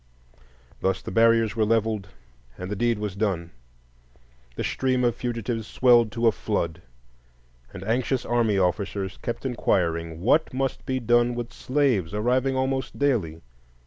[0.79, 2.09] Thus the barriers were levelled
[2.57, 3.51] and the deed was done.
[4.55, 6.81] The stream of fugitives swelled to a flood,
[7.71, 13.41] and anxious army officers kept inquiring: "What must be done with slaves, arriving almost daily?